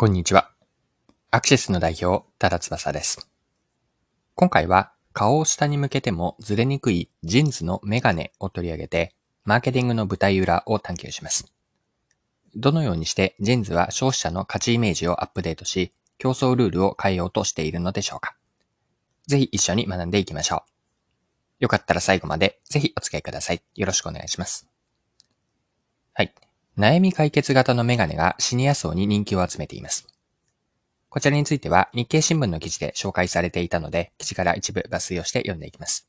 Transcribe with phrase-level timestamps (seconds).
[0.00, 0.52] こんにちは。
[1.32, 3.28] アクシスの代表、多田翼です。
[4.36, 9.12] 今回は顔を下に向けてもずれにくい JINS のメガネを取り上げて、
[9.44, 11.52] マーケティングの舞台裏を探求します。
[12.54, 18.36] どのようにして JINS は消費者の価値イメージをアップデートし、競争ルールを変えようとしているのでしょうか。
[19.26, 20.62] ぜひ一緒に学んでいきましょ
[21.60, 21.64] う。
[21.64, 23.62] よかったら最後までぜひお付き合いください。
[23.74, 24.68] よろしくお願いします。
[26.14, 26.32] はい。
[26.78, 30.06] 悩み解決型のメガネがシニア層に人気を集めています。
[31.08, 36.06] こちらについては日経新聞の記事で紹介されていたので、記事から一部抜粋をして読んでいきます。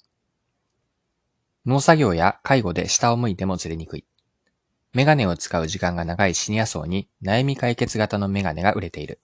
[1.66, 4.06] 農作業や介護で下を向いてもずれにくい。
[4.94, 9.20] メガネを使う時間が長いシニア層に悩み解決型のメガネが売れている。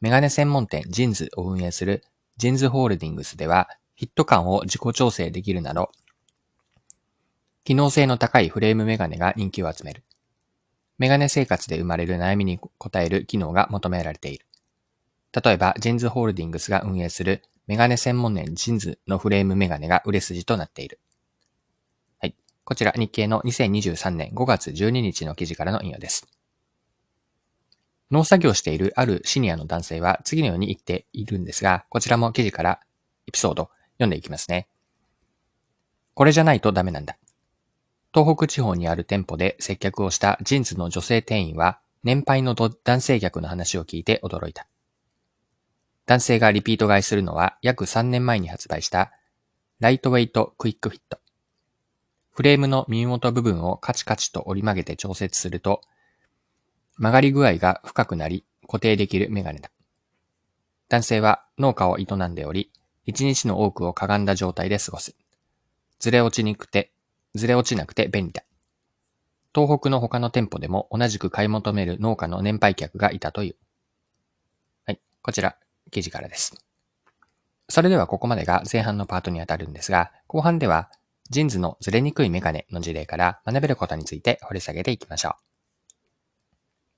[0.00, 2.02] メガネ専門店ジンズを運営する
[2.38, 5.90] ジンズホールディングスではヒット感を自己調整できるなど、
[7.64, 10.02] 機能性の高いフレームメガネが人気を集める。
[11.00, 14.44] メガネ生活で生まれる悩みに応える機能が求められている。
[15.42, 21.00] 例えば、ジンズホールディングスが運営するメガネ専門店ジンズのフレームメガネが売れ筋となっている。
[22.18, 22.36] はい。
[22.64, 26.26] こちら日経の2023年5月12日の記事からの引用です。
[28.10, 32.80] 農作業しているあるシニアの男性は次のように言っているんですが、こちらも記事から
[33.26, 34.68] エピソード読んでいきますね。
[36.12, 37.16] これじゃないとダメなんだ。
[38.12, 44.66] 東北地方にある店舗で接客をした JINS の女性店員は、年配の男性客の話を聞いて驚いた。
[46.06, 49.12] 男性がリピート買いするのは約3年前に発売した
[49.78, 51.20] ライトウェイトクイックフィット。
[52.32, 55.82] フレームの耳元部分をカチカチと折り曲げて調節すると、
[56.96, 59.70] 曲がり具合が深くなり固定できるメガネだ。
[60.88, 62.72] 男性は農家を営んでおり、
[63.06, 65.14] 一日の多くをかがんだ状態で過ごす。
[66.00, 66.92] ずれ落ちにくくて
[67.34, 68.44] ずれ落ちなくて便利だ。
[69.54, 73.56] 東北の他の店舗でも同じく買い求める農家の年配客がいたという。
[74.86, 75.00] はい。
[75.22, 75.56] こちら、
[75.90, 76.54] 記事からです。
[77.68, 80.90] それではここまでが前半のパートにあたるんですが、後半では、
[81.30, 85.32] ジーンズのずれにくいメガネの事例から学べることについて掘り下げていきましょう。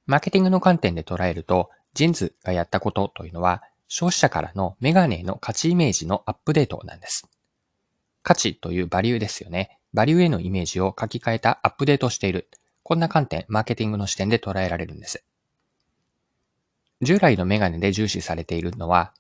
[0.07, 7.29] マーケティングの観点で捉えると、 JINS がやったことというのは、消費者からのメガネの価値イメージのアップデートなんです。
[8.23, 9.79] 価値というバリューですよね。
[9.95, 12.49] バリューへのイメージを書き換えたアップデートしている。
[12.83, 15.25] こんな観点、マーケティングの視点で捉えられるんです。
[17.03, 19.13] 従来のメガネで重視されているのは、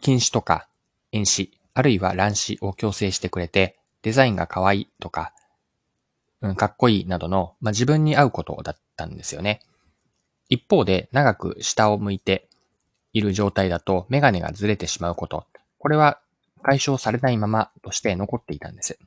[0.00, 0.68] 近視とか
[1.12, 5.32] 遠視、あるいは乱視を矯正してくれて、デザインが可愛いとか、
[6.40, 9.60] うん、かっこいいなどの、まあ、自分に合うことだったんですよね。
[10.48, 12.48] 一方で、長く下を向いて
[13.12, 15.46] いる状態だと、メガネがずれてしまうこと。
[15.78, 16.20] これは
[16.62, 18.98] 解消されないままとして残っていたんです。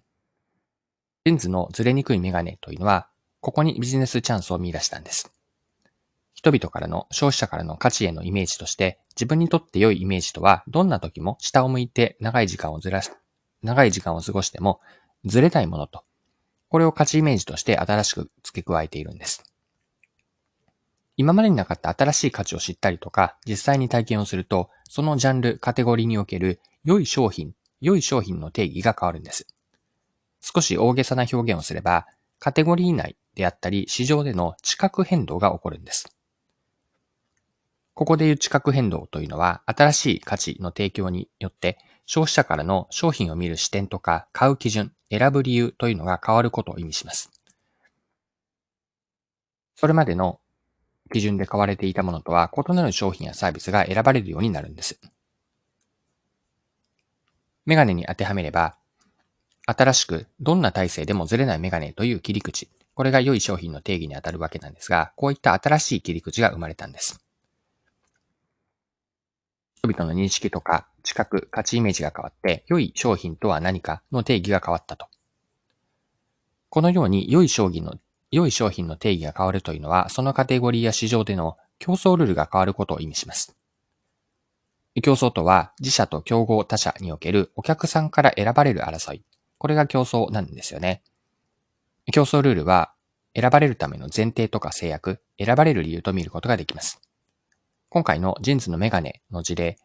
[1.24, 3.08] レンズのずれにくいメガネというのは、
[3.42, 5.32] ここにビジネスチャンスを見出したんです。
[6.34, 13.12] 人々からの消費者からの価値へのイメージとして、自分にとって良いイメージとは、どんな時も下を向いて長い時間をずらし、
[13.62, 14.80] 長い時間を過ごしても、
[15.24, 16.04] ずれたいものと、
[16.70, 19.44] これを価値イメージとして新しく付け加えているんです。
[21.18, 29.46] 今までになかった新しい価値を知ったりとか、実際に体験をすると、そのジャンル、カテゴリーにおける良い商品、良い商品の定義が変わるんです。
[30.42, 32.08] 少し大げさな表現をすれば、
[32.40, 36.16] カテゴリー内であったり市場での地殻変動が起こるんです。
[37.94, 47.32] ここでいう地殻変動というのは、新しい価値の提供によって消費者からの商品を見る視点とか買う基準、選ぶ理由というのが変わることを意味します。
[49.76, 50.40] それまでの
[51.12, 55.00] 基準で買われていたものとは異なる商品やサービスが選ばれるようになるんです。
[57.66, 58.78] メガネに当てはめれば、
[59.66, 62.70] 新しくどんな体制でもずれないメガネという切り口。
[62.94, 67.24] これが良い商品の定義に当たるわけなんですが、こういった新しい切り口が生まれたんです。
[69.76, 75.08] 人々の認識とか知覚、価値イメージが変わって、良い商品とは何かの定義が変わったと。
[76.70, 77.96] このように良い商品の、
[78.32, 83.56] 良い商品の定義が変わるというのは、そのカテゴリーや市場での競争ルールが変わることを意味します。
[85.02, 89.24] 競争とは、自社と競合他社におけるお客さんから選ばれる争い。
[89.62, 91.04] これが競争なんですよね。
[92.12, 92.94] 競争ルールは、
[93.36, 97.00] 選ばれるための前提とか制約、選ばれる理由と見ることができます。
[97.90, 99.78] 今回のジーンズのメガネの事例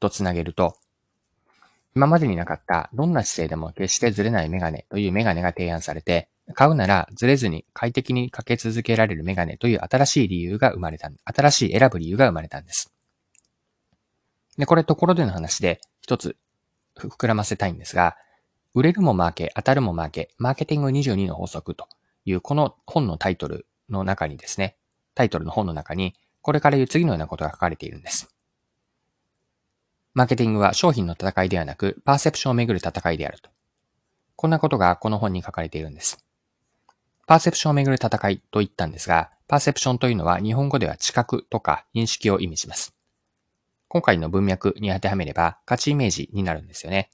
[0.00, 0.74] とつなげると、
[1.94, 12.92] 今までになかったどんな姿勢でも決してずれないメガネというメガネが提案されて、買うならずれずに快適にかけ続けられるメガネという新しい理由が生まれた、新しい選ぶ理由が生まれたんです。
[14.58, 16.36] で、これところでの話で一つ
[16.96, 18.16] 膨らませたいんですが、
[18.74, 21.88] 売れるもマーケ、当たるもマーケ、マーケティング22の法則と
[22.24, 24.76] いうこの本のタイトルの中にですね、
[25.14, 28.32] タイトルの本の中に、これから言う次のようなことが書かれているんです。
[30.14, 33.50] マーケティングは商品の戦いではなく、パーセプションをめぐる戦いであると。
[34.36, 36.24] こんなことがこの本に書かれているんです。
[37.26, 42.94] パーセプションをめぐる戦いと言ったんですが、パーセプションというのは日本語では知覚とか認識を意味します。
[43.88, 47.10] 今回の文脈に当てはめれば価値イメージになるんですよね。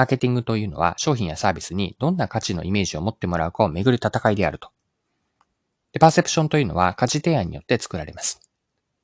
[0.00, 4.70] マーケティングというのは商品やサービスにどんな価値のイメージを持ってもらうかをめぐる戦いであると。
[5.92, 8.40] で、パーセプションというのは価値提案によって作られます。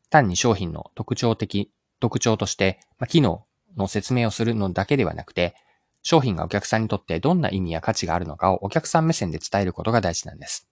[0.08, 1.70] 単に商品の特徴的、
[2.00, 3.44] 特徴として、ま、機能
[3.76, 5.54] の説明をするのだけではなくて、
[6.02, 10.66] 商品がお客さんにとってどんな意味や価値があるのかをお客さん目線で伝えることが大事なんです。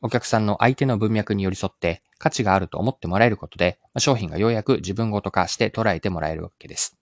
[0.00, 6.99] お客さんの相手の文脈に寄り添って価値があると思ってもらえることで、商品がようやく自分ごと化して捉えてもらえるわけです。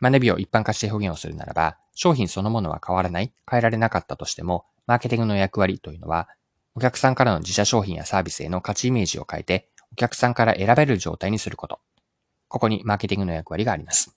[0.00, 6.28] 学びを一般化して表現をするならば、商品そのものは変わらない、変えられなかったとしても、マーケティングの役割というのは、
[6.74, 11.80] お客さんからの自社商品やサービスへの価値イメージを変えて、お客さんから選べる状態にすること。
[12.48, 14.14] ここにマーケティングの役割があります。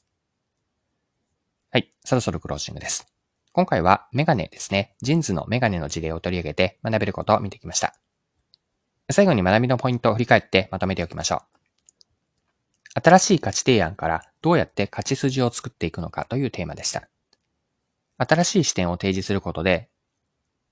[1.71, 3.07] はい、そろそろクロージングです。
[3.51, 4.95] 今回はメガネですね。
[5.01, 7.93] ジーンズのメガネの事例を取り上げて学べることを見てきました。
[9.11, 11.52] 最後に学びのポイントを振り返ってまとめておきましょう。
[12.95, 17.07] 新しい価値提案からどうやって価値筋を作っていくのかというテーマでした。
[18.17, 19.89] 新しい視点を提示することで、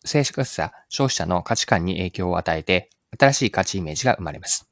[0.06, 4.68] 生活者、消費者の価値観に影響を与えて、新しい価値イメージが生まれます。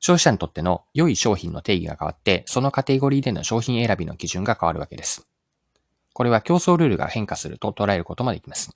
[0.00, 5.28] 消費者にとっての良い商品の定義が変わって、そのカテゴリーでの商品選びの基準が変わるわけです。
[6.12, 8.70] これは競争ルールが変化すると捉えることもできます。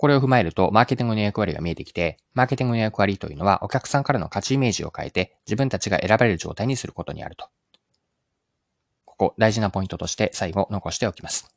[0.00, 7.50] これを踏まえると、マーケティングの役割が見えてきて、マーケティングの役割というのは、お客さんからの価値イメージを変えて、自分たちが選ばれる状態にすることにあると。
[9.04, 11.54] ここ、大事なポイントとして最後残しておきます。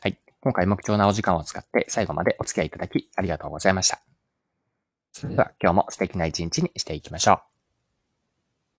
[0.00, 0.16] はい。
[0.40, 4.00] 今回も貴重なお時間を使って最後までお付き合いいただきありがとうございました。
[5.10, 7.57] それでは今日も素敵な一日にしていきましょう。